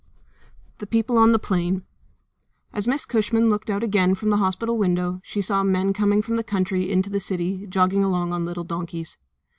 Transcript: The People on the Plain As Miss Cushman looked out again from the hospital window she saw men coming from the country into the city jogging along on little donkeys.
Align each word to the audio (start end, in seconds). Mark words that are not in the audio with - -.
The 0.79 0.87
People 0.87 1.15
on 1.19 1.31
the 1.31 1.37
Plain 1.37 1.85
As 2.73 2.87
Miss 2.87 3.05
Cushman 3.05 3.51
looked 3.51 3.69
out 3.69 3.83
again 3.83 4.15
from 4.15 4.31
the 4.31 4.37
hospital 4.37 4.75
window 4.75 5.21
she 5.23 5.43
saw 5.43 5.61
men 5.61 5.93
coming 5.93 6.23
from 6.23 6.37
the 6.37 6.43
country 6.43 6.89
into 6.91 7.11
the 7.11 7.19
city 7.19 7.67
jogging 7.67 8.03
along 8.03 8.33
on 8.33 8.43
little 8.43 8.63
donkeys. 8.63 9.19